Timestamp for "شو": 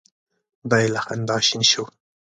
1.71-1.83